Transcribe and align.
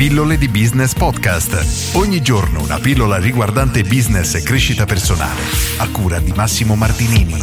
Pillole 0.00 0.38
di 0.38 0.48
Business 0.48 0.94
Podcast. 0.94 1.94
Ogni 1.94 2.22
giorno 2.22 2.62
una 2.62 2.78
pillola 2.78 3.18
riguardante 3.18 3.82
business 3.82 4.34
e 4.34 4.42
crescita 4.42 4.86
personale. 4.86 5.42
A 5.76 5.90
cura 5.90 6.18
di 6.18 6.32
Massimo 6.32 6.74
Martinini. 6.74 7.34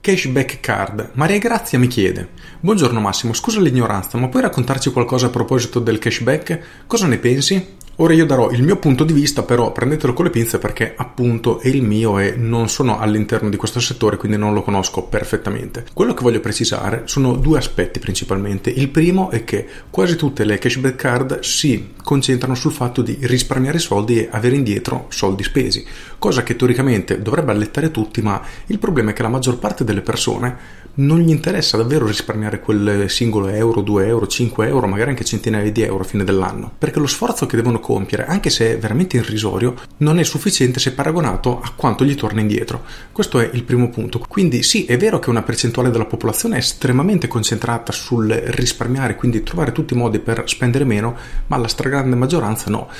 Cashback 0.00 0.60
card. 0.60 1.10
Maria 1.14 1.38
Grazia 1.38 1.80
mi 1.80 1.88
chiede: 1.88 2.28
Buongiorno 2.60 3.00
Massimo, 3.00 3.32
scusa 3.32 3.58
l'ignoranza, 3.60 4.18
ma 4.18 4.28
puoi 4.28 4.42
raccontarci 4.42 4.92
qualcosa 4.92 5.26
a 5.26 5.30
proposito 5.30 5.80
del 5.80 5.98
cashback? 5.98 6.86
Cosa 6.86 7.08
ne 7.08 7.18
pensi? 7.18 7.77
Ora 8.00 8.14
io 8.14 8.26
darò 8.26 8.50
il 8.50 8.62
mio 8.62 8.76
punto 8.76 9.02
di 9.02 9.12
vista, 9.12 9.42
però 9.42 9.72
prendetelo 9.72 10.12
con 10.12 10.24
le 10.24 10.30
pinze 10.30 10.60
perché 10.60 10.94
appunto 10.96 11.58
è 11.58 11.66
il 11.66 11.82
mio 11.82 12.20
e 12.20 12.36
non 12.36 12.68
sono 12.68 13.00
all'interno 13.00 13.48
di 13.48 13.56
questo 13.56 13.80
settore, 13.80 14.16
quindi 14.16 14.38
non 14.38 14.54
lo 14.54 14.62
conosco 14.62 15.02
perfettamente. 15.02 15.84
Quello 15.92 16.14
che 16.14 16.22
voglio 16.22 16.38
precisare 16.38 17.02
sono 17.06 17.34
due 17.34 17.58
aspetti 17.58 17.98
principalmente. 17.98 18.70
Il 18.70 18.90
primo 18.90 19.30
è 19.30 19.42
che 19.42 19.66
quasi 19.90 20.14
tutte 20.14 20.44
le 20.44 20.58
cashback 20.58 20.94
card 20.94 21.40
si 21.40 21.94
concentrano 22.00 22.54
sul 22.54 22.70
fatto 22.70 23.02
di 23.02 23.18
risparmiare 23.22 23.80
soldi 23.80 24.20
e 24.20 24.28
avere 24.30 24.54
indietro 24.54 25.06
soldi 25.08 25.42
spesi, 25.42 25.84
cosa 26.20 26.44
che 26.44 26.54
teoricamente 26.54 27.20
dovrebbe 27.20 27.50
allettare 27.50 27.90
tutti, 27.90 28.22
ma 28.22 28.40
il 28.66 28.78
problema 28.78 29.10
è 29.10 29.12
che 29.12 29.22
la 29.22 29.28
maggior 29.28 29.58
parte 29.58 29.82
delle 29.82 30.02
persone 30.02 30.86
non 30.98 31.20
gli 31.20 31.30
interessa 31.30 31.76
davvero 31.76 32.06
risparmiare 32.06 32.60
quel 32.60 33.08
singolo 33.08 33.48
euro, 33.48 33.82
2 33.82 34.06
euro, 34.06 34.26
5 34.26 34.66
euro, 34.66 34.86
magari 34.86 35.10
anche 35.10 35.24
centinaia 35.24 35.70
di 35.70 35.82
euro 35.82 36.02
a 36.02 36.06
fine 36.06 36.24
dell'anno, 36.24 36.72
perché 36.76 36.98
lo 36.98 37.06
sforzo 37.06 37.46
che 37.46 37.56
devono 37.56 37.78
compiere, 37.88 38.26
anche 38.26 38.50
se 38.50 38.72
è 38.72 38.78
veramente 38.78 39.16
irrisorio, 39.16 39.74
non 39.98 40.18
è 40.18 40.22
sufficiente 40.22 40.78
se 40.78 40.92
paragonato 40.92 41.58
a 41.58 41.72
quanto 41.74 42.04
gli 42.04 42.14
torna 42.14 42.42
indietro. 42.42 42.84
Questo 43.12 43.40
è 43.40 43.48
il 43.50 43.62
primo 43.62 43.88
punto. 43.88 44.22
Quindi 44.28 44.62
sì, 44.62 44.84
è 44.84 44.98
vero 44.98 45.18
che 45.18 45.30
una 45.30 45.40
percentuale 45.40 45.90
della 45.90 46.04
popolazione 46.04 46.56
è 46.56 46.58
estremamente 46.58 47.28
concentrata 47.28 47.90
sul 47.90 48.28
risparmiare, 48.28 49.16
quindi 49.16 49.42
trovare 49.42 49.72
tutti 49.72 49.94
i 49.94 49.96
modi 49.96 50.18
per 50.18 50.42
spendere 50.44 50.84
meno, 50.84 51.16
ma 51.46 51.56
la 51.56 51.66
stragrande 51.66 52.14
maggioranza 52.14 52.68
no. 52.68 52.90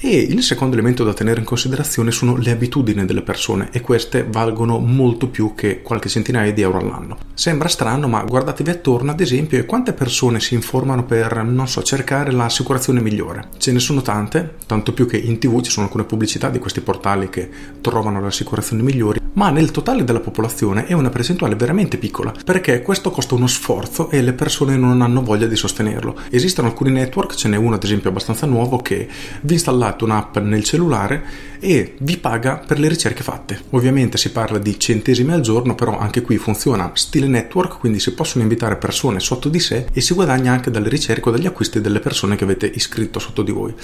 E 0.00 0.16
il 0.16 0.44
secondo 0.44 0.76
elemento 0.76 1.02
da 1.02 1.12
tenere 1.12 1.40
in 1.40 1.44
considerazione 1.44 2.12
sono 2.12 2.36
le 2.36 2.52
abitudini 2.52 3.04
delle 3.04 3.22
persone 3.22 3.68
e 3.72 3.80
queste 3.80 4.24
valgono 4.24 4.78
molto 4.78 5.26
più 5.26 5.54
che 5.56 5.82
qualche 5.82 6.08
centinaia 6.08 6.52
di 6.52 6.62
euro 6.62 6.78
all'anno. 6.78 7.18
Sembra 7.34 7.68
strano, 7.68 8.06
ma 8.06 8.22
guardatevi 8.22 8.70
attorno, 8.70 9.10
ad 9.10 9.20
esempio, 9.20 9.58
e 9.58 9.66
quante 9.66 9.92
persone 9.92 10.38
si 10.38 10.54
informano 10.54 11.04
per, 11.04 11.42
non 11.42 11.66
so, 11.66 11.82
cercare 11.82 12.30
l'assicurazione 12.30 13.00
migliore. 13.00 13.48
Ce 13.58 13.72
ne 13.72 13.80
sono 13.80 14.00
tante, 14.00 14.37
tanto 14.66 14.92
più 14.92 15.06
che 15.06 15.16
in 15.16 15.38
tv 15.38 15.60
ci 15.60 15.70
sono 15.70 15.86
alcune 15.86 16.04
pubblicità 16.04 16.48
di 16.48 16.58
questi 16.58 16.80
portali 16.80 17.28
che 17.28 17.48
trovano 17.80 18.20
le 18.20 18.26
assicurazioni 18.26 18.82
migliori, 18.82 19.20
ma 19.34 19.50
nel 19.50 19.70
totale 19.70 20.04
della 20.04 20.20
popolazione 20.20 20.86
è 20.86 20.92
una 20.94 21.10
percentuale 21.10 21.54
veramente 21.54 21.96
piccola, 21.96 22.34
perché 22.44 22.82
questo 22.82 23.10
costa 23.10 23.34
uno 23.34 23.46
sforzo 23.46 24.10
e 24.10 24.20
le 24.20 24.32
persone 24.32 24.76
non 24.76 25.00
hanno 25.00 25.22
voglia 25.22 25.46
di 25.46 25.56
sostenerlo. 25.56 26.16
Esistono 26.30 26.68
alcuni 26.68 26.90
network, 26.90 27.34
ce 27.34 27.48
n'è 27.48 27.56
uno 27.56 27.76
ad 27.76 27.84
esempio 27.84 28.10
abbastanza 28.10 28.46
nuovo 28.46 28.78
che 28.78 29.08
vi 29.42 29.52
installate 29.52 30.04
un'app 30.04 30.38
nel 30.38 30.64
cellulare 30.64 31.24
e 31.60 31.94
vi 32.00 32.16
paga 32.16 32.56
per 32.56 32.78
le 32.78 32.88
ricerche 32.88 33.22
fatte. 33.22 33.60
Ovviamente 33.70 34.18
si 34.18 34.32
parla 34.32 34.58
di 34.58 34.78
centesimi 34.78 35.32
al 35.32 35.40
giorno, 35.40 35.74
però 35.74 35.98
anche 35.98 36.22
qui 36.22 36.36
funziona 36.36 36.90
stile 36.94 37.26
network, 37.26 37.78
quindi 37.78 38.00
si 38.00 38.14
possono 38.14 38.42
invitare 38.42 38.76
persone 38.76 39.20
sotto 39.20 39.48
di 39.48 39.60
sé 39.60 39.86
e 39.92 40.00
si 40.00 40.14
guadagna 40.14 40.52
anche 40.52 40.70
dalle 40.70 40.88
ricerche 40.88 41.28
o 41.28 41.32
dagli 41.32 41.46
acquisti 41.46 41.80
delle 41.80 42.00
persone 42.00 42.36
che 42.36 42.44
avete 42.44 42.66
iscritto 42.66 43.18
sotto 43.18 43.42
di 43.42 43.52
voi. 43.52 43.74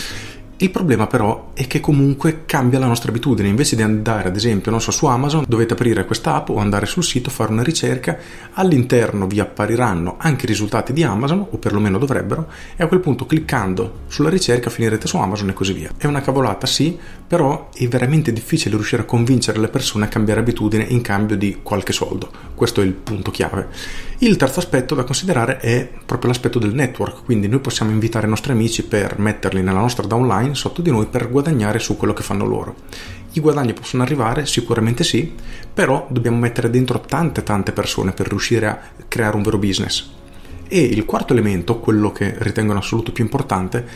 Il 0.58 0.70
problema 0.70 1.08
però 1.08 1.50
è 1.52 1.66
che 1.66 1.80
comunque 1.80 2.44
cambia 2.47 2.78
la 2.78 2.86
nostra 2.86 3.10
abitudine, 3.10 3.48
invece 3.48 3.74
di 3.74 3.83
andare 3.83 4.28
ad 4.28 4.36
esempio 4.36 4.70
non 4.70 4.80
so, 4.80 4.92
su 4.92 5.06
Amazon 5.06 5.44
dovete 5.48 5.72
aprire 5.72 6.05
questa 6.05 6.36
app 6.36 6.50
o 6.50 6.58
andare 6.58 6.86
sul 6.86 7.02
sito, 7.02 7.28
fare 7.28 7.50
una 7.50 7.64
ricerca, 7.64 8.16
all'interno 8.52 9.27
vi 9.27 9.41
appariranno 9.41 10.14
anche 10.16 10.44
i 10.44 10.48
risultati 10.48 10.92
di 10.92 11.02
Amazon 11.02 11.44
o 11.50 11.58
perlomeno 11.58 11.98
dovrebbero 11.98 12.47
e 12.77 12.84
a 12.84 12.86
quel 12.86 13.00
punto 13.00 13.27
cliccando 13.27 14.02
sulla 14.06 14.28
ricerca 14.28 14.70
finirete 14.70 15.08
su 15.08 15.16
Amazon 15.16 15.48
e 15.48 15.55
così 15.55 15.72
via. 15.72 15.91
È 15.97 16.06
una 16.06 16.20
cavolata 16.20 16.69
sì, 16.69 16.97
però 17.27 17.70
è 17.75 17.88
veramente 17.88 18.32
difficile 18.32 18.77
riuscire 18.77 19.02
a 19.02 19.06
convincere 19.06 19.58
le 19.58 19.69
persone 19.69 20.04
a 20.04 20.09
cambiare 20.09 20.38
abitudine 20.38 20.84
in 20.84 21.00
cambio 21.00 21.37
di 21.37 21.59
qualche 21.64 21.93
soldo, 21.93 22.31
questo 22.54 22.81
è 22.81 22.84
il 22.84 22.93
punto 22.93 23.32
chiave. 23.32 23.69
Il 24.19 24.37
terzo 24.37 24.60
aspetto 24.60 24.94
da 24.94 25.03
considerare 25.03 25.59
è 25.59 25.91
proprio 26.06 26.31
l'aspetto 26.31 26.60
del 26.60 26.72
network, 26.72 27.25
quindi 27.25 27.48
noi 27.48 27.59
possiamo 27.59 27.91
invitare 27.91 28.26
i 28.26 28.31
nostri 28.31 28.53
amici 28.53 28.84
per 28.84 29.19
metterli 29.19 29.60
nella 29.60 29.81
nostra 29.81 30.06
downline 30.06 30.43
online 30.44 30.55
sotto 30.55 30.82
di 30.82 30.91
noi 30.91 31.06
per 31.06 31.31
guadagnare 31.31 31.78
su 31.78 31.97
quello 31.97 32.12
che 32.12 32.22
fanno 32.22 32.44
loro. 32.44 32.77
I 33.32 33.41
guadagni 33.41 33.72
possono 33.72 34.03
arrivare? 34.03 34.47
Sicuramente 34.47 35.03
sì, 35.03 35.32
però 35.72 36.06
dobbiamo 36.09 36.38
mettere 36.38 36.71
dentro 36.71 37.00
tante 37.00 37.43
tante 37.43 37.72
persone 37.72 38.12
per 38.12 38.28
riuscire 38.28 38.66
a 38.66 38.78
creare 39.09 39.37
un 39.37 39.43
vero 39.43 39.59
business. 39.59 40.09
E 40.69 40.81
il 40.81 41.05
quarto 41.05 41.32
elemento, 41.32 41.78
quello 41.78 42.12
che 42.12 42.34
ritengo 42.38 42.72
in 42.72 42.78
assoluto 42.78 43.12
più 43.12 43.25
importante, 43.25 43.87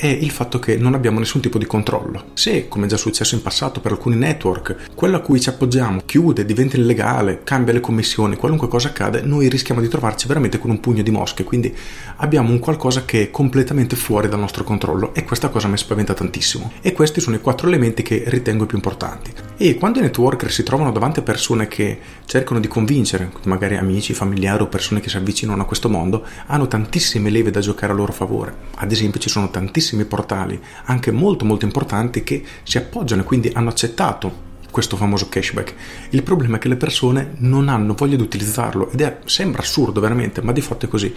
è 0.00 0.06
il 0.06 0.30
fatto 0.30 0.58
che 0.58 0.78
non 0.78 0.94
abbiamo 0.94 1.18
nessun 1.18 1.42
tipo 1.42 1.58
di 1.58 1.66
controllo. 1.66 2.28
Se, 2.32 2.68
come 2.68 2.86
già 2.86 2.96
successo 2.96 3.34
in 3.34 3.42
passato 3.42 3.80
per 3.80 3.92
alcuni 3.92 4.16
network, 4.16 4.94
quello 4.94 5.18
a 5.18 5.20
cui 5.20 5.38
ci 5.38 5.50
appoggiamo 5.50 6.00
chiude, 6.06 6.46
diventa 6.46 6.78
illegale, 6.78 7.42
cambia 7.44 7.74
le 7.74 7.80
commissioni, 7.80 8.36
qualunque 8.36 8.66
cosa 8.66 8.88
accade, 8.88 9.20
noi 9.20 9.50
rischiamo 9.50 9.82
di 9.82 9.88
trovarci 9.88 10.26
veramente 10.26 10.58
con 10.58 10.70
un 10.70 10.80
pugno 10.80 11.02
di 11.02 11.10
mosche, 11.10 11.44
quindi 11.44 11.76
abbiamo 12.16 12.50
un 12.50 12.60
qualcosa 12.60 13.04
che 13.04 13.24
è 13.24 13.30
completamente 13.30 13.94
fuori 13.94 14.30
dal 14.30 14.38
nostro 14.38 14.64
controllo 14.64 15.12
e 15.12 15.22
questa 15.22 15.50
cosa 15.50 15.68
mi 15.68 15.76
spaventa 15.76 16.14
tantissimo. 16.14 16.72
E 16.80 16.94
questi 16.94 17.20
sono 17.20 17.36
i 17.36 17.40
quattro 17.42 17.68
elementi 17.68 18.02
che 18.02 18.24
ritengo 18.28 18.64
più 18.64 18.78
importanti. 18.78 19.30
E 19.58 19.74
quando 19.74 19.98
i 19.98 20.02
networker 20.02 20.50
si 20.50 20.62
trovano 20.62 20.92
davanti 20.92 21.18
a 21.18 21.22
persone 21.22 21.68
che 21.68 21.98
cercano 22.24 22.58
di 22.58 22.68
convincere, 22.68 23.30
magari 23.44 23.76
amici, 23.76 24.14
familiari 24.14 24.62
o 24.62 24.66
persone 24.68 25.00
che 25.00 25.10
si 25.10 25.18
avvicinano 25.18 25.60
a 25.60 25.66
questo 25.66 25.90
mondo, 25.90 26.24
hanno 26.46 26.66
tantissime 26.66 27.28
leve 27.28 27.50
da 27.50 27.60
giocare 27.60 27.92
a 27.92 27.96
loro 27.96 28.12
favore. 28.12 28.68
Ad 28.76 28.90
esempio 28.90 29.20
ci 29.20 29.28
sono 29.28 29.50
tantissime 29.50 29.88
tantissimi 29.90 30.04
portali, 30.04 30.60
anche 30.84 31.10
molto 31.10 31.44
molto 31.44 31.64
importanti, 31.64 32.22
che 32.22 32.42
si 32.62 32.78
appoggiano 32.78 33.22
e 33.22 33.24
quindi 33.24 33.50
hanno 33.52 33.68
accettato 33.68 34.48
questo 34.70 34.96
famoso 34.96 35.28
cashback. 35.28 35.74
Il 36.10 36.22
problema 36.22 36.56
è 36.56 36.58
che 36.60 36.68
le 36.68 36.76
persone 36.76 37.32
non 37.38 37.68
hanno 37.68 37.94
voglia 37.94 38.16
di 38.16 38.22
utilizzarlo 38.22 38.90
ed 38.90 39.00
è, 39.00 39.18
sembra 39.24 39.62
assurdo 39.62 40.00
veramente, 40.00 40.42
ma 40.42 40.52
di 40.52 40.60
fatto 40.60 40.86
è 40.86 40.88
così. 40.88 41.12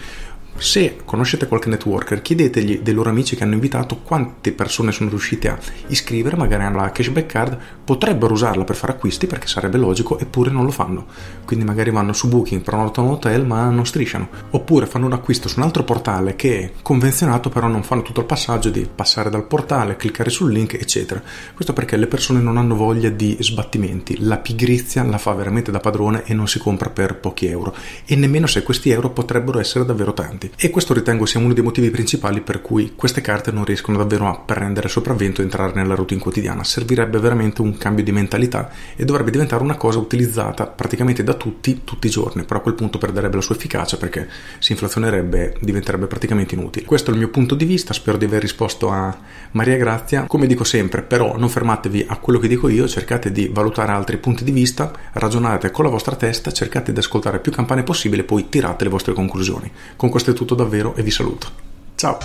Se 0.56 1.00
conoscete 1.04 1.48
qualche 1.48 1.68
networker, 1.68 2.22
chiedetegli 2.22 2.78
dei 2.78 2.94
loro 2.94 3.10
amici 3.10 3.34
che 3.34 3.42
hanno 3.42 3.54
invitato 3.54 3.98
quante 3.98 4.52
persone 4.52 4.92
sono 4.92 5.10
riuscite 5.10 5.48
a 5.48 5.58
iscrivere 5.88 6.36
magari 6.36 6.62
alla 6.64 6.90
cashback 6.90 7.26
card, 7.26 7.58
potrebbero 7.84 8.32
usarla 8.32 8.62
per 8.62 8.76
fare 8.76 8.92
acquisti 8.92 9.26
perché 9.26 9.48
sarebbe 9.48 9.78
logico, 9.78 10.18
eppure 10.18 10.50
non 10.50 10.64
lo 10.64 10.70
fanno. 10.70 11.06
Quindi 11.44 11.64
magari 11.64 11.90
vanno 11.90 12.12
su 12.12 12.28
Booking, 12.28 12.62
prenotano 12.62 13.08
un 13.08 13.14
hotel 13.14 13.44
ma 13.44 13.68
non 13.68 13.84
strisciano. 13.84 14.28
Oppure 14.50 14.86
fanno 14.86 15.06
un 15.06 15.12
acquisto 15.12 15.48
su 15.48 15.58
un 15.58 15.64
altro 15.64 15.82
portale 15.82 16.36
che 16.36 16.60
è 16.60 16.72
convenzionato 16.82 17.50
però 17.50 17.66
non 17.66 17.82
fanno 17.82 18.02
tutto 18.02 18.20
il 18.20 18.26
passaggio 18.26 18.70
di 18.70 18.88
passare 18.92 19.30
dal 19.30 19.46
portale, 19.46 19.96
cliccare 19.96 20.30
sul 20.30 20.52
link, 20.52 20.74
eccetera. 20.74 21.20
Questo 21.52 21.72
perché 21.72 21.96
le 21.96 22.06
persone 22.06 22.40
non 22.40 22.56
hanno 22.56 22.76
voglia 22.76 23.10
di 23.10 23.36
sbattimenti. 23.40 24.18
La 24.20 24.38
pigrizia 24.38 25.02
la 25.02 25.18
fa 25.18 25.32
veramente 25.32 25.72
da 25.72 25.80
padrone 25.80 26.22
e 26.24 26.32
non 26.32 26.46
si 26.46 26.60
compra 26.60 26.90
per 26.90 27.16
pochi 27.16 27.46
euro. 27.46 27.74
E 28.06 28.14
nemmeno 28.14 28.46
se 28.46 28.62
questi 28.62 28.90
euro 28.90 29.10
potrebbero 29.10 29.58
essere 29.58 29.84
davvero 29.84 30.14
tanti 30.14 30.43
importanti 30.44 30.52
e 30.56 30.70
questo 30.70 30.94
ritengo 30.94 31.26
sia 31.26 31.40
uno 31.40 31.52
dei 31.52 31.62
motivi 31.62 31.90
principali 31.90 32.40
per 32.40 32.60
cui 32.60 32.92
queste 32.94 33.20
carte 33.20 33.50
non 33.50 33.64
riescono 33.64 33.98
davvero 33.98 34.28
a 34.28 34.38
prendere 34.38 34.88
sopravvento 34.88 35.40
e 35.40 35.44
entrare 35.44 35.72
nella 35.74 35.94
routine 35.94 36.20
quotidiana. 36.20 36.64
Servirebbe 36.64 37.18
veramente 37.18 37.62
un 37.62 37.76
cambio 37.76 38.04
di 38.04 38.12
mentalità 38.12 38.70
e 38.96 39.04
dovrebbe 39.04 39.30
diventare 39.30 39.62
una 39.62 39.76
cosa 39.76 39.98
utilizzata 39.98 40.66
praticamente 40.66 41.22
da 41.22 41.34
tutti 41.34 41.82
tutti 41.84 42.06
i 42.06 42.10
giorni, 42.10 42.44
però 42.44 42.60
a 42.60 42.62
quel 42.62 42.74
punto 42.74 42.98
perderebbe 42.98 43.36
la 43.36 43.42
sua 43.42 43.54
efficacia 43.54 43.96
perché 43.96 44.28
si 44.58 44.72
inflazionerebbe 44.72 45.56
diventerebbe 45.60 46.06
praticamente 46.06 46.54
inutile. 46.54 46.86
Questo 46.86 47.10
è 47.10 47.12
il 47.12 47.18
mio 47.18 47.28
punto 47.28 47.54
di 47.54 47.64
vista, 47.64 47.92
spero 47.92 48.16
di 48.16 48.24
aver 48.24 48.40
risposto 48.40 48.90
a 48.90 49.16
Maria 49.52 49.76
Grazia. 49.76 50.24
Come 50.26 50.46
dico 50.46 50.64
sempre, 50.64 51.02
però 51.02 51.36
non 51.36 51.48
fermatevi 51.48 52.06
a 52.08 52.16
quello 52.18 52.38
che 52.38 52.48
dico 52.48 52.68
io, 52.68 52.88
cercate 52.88 53.32
di 53.32 53.48
valutare 53.52 53.92
altri 53.92 54.18
punti 54.18 54.44
di 54.44 54.50
vista, 54.50 54.92
ragionate 55.12 55.70
con 55.70 55.84
la 55.84 55.90
vostra 55.90 56.16
testa, 56.16 56.52
cercate 56.52 56.92
di 56.92 56.98
ascoltare 56.98 57.38
più 57.38 57.52
campane 57.52 57.82
possibile, 57.82 58.24
poi 58.24 58.48
tirate 58.48 58.84
le 58.84 58.90
vostre 58.90 59.12
conclusioni. 59.12 59.70
Con 59.96 60.10
queste 60.10 60.32
tutto 60.34 60.54
davvero 60.54 60.94
e 60.94 61.02
vi 61.02 61.10
saluto. 61.10 61.48
Ciao! 61.94 62.18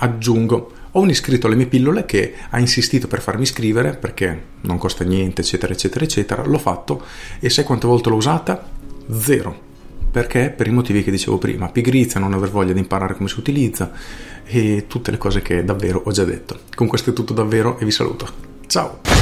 Aggiungo, 0.00 0.72
ho 0.92 1.00
un 1.00 1.10
iscritto 1.10 1.46
alle 1.46 1.56
mie 1.56 1.66
pillole 1.66 2.04
che 2.04 2.34
ha 2.48 2.58
insistito 2.58 3.08
per 3.08 3.20
farmi 3.20 3.42
iscrivere 3.42 3.96
perché 3.96 4.42
non 4.62 4.78
costa 4.78 5.04
niente, 5.04 5.42
eccetera, 5.42 5.72
eccetera, 5.72 6.04
eccetera. 6.04 6.44
L'ho 6.44 6.58
fatto 6.58 7.02
e 7.40 7.50
sai 7.50 7.64
quante 7.64 7.86
volte 7.86 8.08
l'ho 8.08 8.16
usata? 8.16 8.66
Zero. 9.10 9.66
Perché? 10.10 10.50
Per 10.50 10.66
i 10.66 10.70
motivi 10.70 11.04
che 11.04 11.10
dicevo 11.10 11.36
prima, 11.36 11.68
pigrizia, 11.68 12.18
non 12.18 12.32
aver 12.32 12.50
voglia 12.50 12.72
di 12.72 12.78
imparare 12.78 13.14
come 13.14 13.28
si 13.28 13.38
utilizza 13.38 13.92
e 14.44 14.86
tutte 14.86 15.10
le 15.10 15.18
cose 15.18 15.42
che 15.42 15.64
davvero 15.64 16.02
ho 16.04 16.10
già 16.10 16.24
detto. 16.24 16.60
Con 16.74 16.86
questo 16.86 17.10
è 17.10 17.12
tutto 17.12 17.34
davvero 17.34 17.78
e 17.78 17.84
vi 17.84 17.90
saluto. 17.90 18.26
Ciao! 18.66 19.17